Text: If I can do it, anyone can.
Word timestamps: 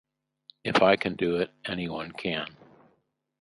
If 0.63 0.81
I 0.81 0.95
can 0.95 1.15
do 1.15 1.35
it, 1.37 1.51
anyone 1.67 2.11
can. 2.11 2.57